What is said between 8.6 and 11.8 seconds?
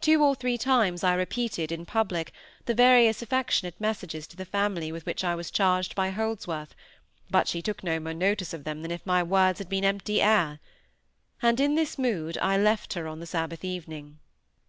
them than if my words had been empty air. And in